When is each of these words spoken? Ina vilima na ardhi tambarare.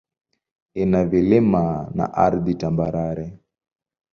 Ina 0.81 1.01
vilima 1.11 1.63
na 1.99 2.07
ardhi 2.25 2.53
tambarare. 2.61 3.27